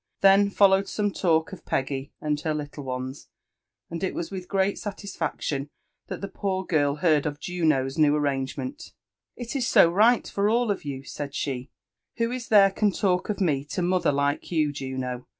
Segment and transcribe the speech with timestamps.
[0.21, 3.27] Then followed some talk of P^^ggy and her little ooea;
[3.91, 5.69] and it was with great gatigfaction
[6.07, 8.93] that the poor girl beard of Juno's new} arrangement,''
[9.37, 12.91] It ig go right for all of you V gaid she;*' who ia there can
[12.91, 15.27] talk of me to mother like you, Juno?